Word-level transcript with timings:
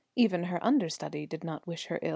Even 0.15 0.45
her 0.45 0.57
under 0.65 0.89
study 0.89 1.27
did 1.27 1.43
not 1.43 1.67
wish 1.67 1.85
her 1.85 1.99
ill. 2.01 2.09